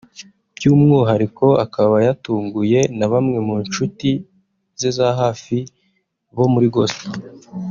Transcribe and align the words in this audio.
by’umwuhariko 0.55 1.45
akaba 1.65 1.95
yatunguwe 2.07 2.79
na 2.97 3.05
bamwe 3.11 3.37
mu 3.47 3.55
nshuti 3.65 4.09
ze 4.79 4.89
za 4.97 5.07
hafi 5.21 5.57
bo 6.37 6.45
muri 6.53 6.67
Gospel 6.75 7.11